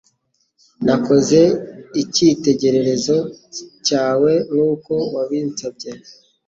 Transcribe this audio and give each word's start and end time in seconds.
Nakoze 0.85 1.41
icyitegererezo 2.01 3.17
cyawe 3.85 4.33
nkuko 4.53 4.93
wabitsabye 5.13 5.91